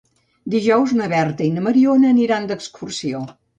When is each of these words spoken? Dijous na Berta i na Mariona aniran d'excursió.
Dijous 0.53 0.93
na 1.01 1.09
Berta 1.11 1.45
i 1.49 1.51
na 1.59 1.65
Mariona 1.69 2.11
aniran 2.17 2.51
d'excursió. 2.53 3.25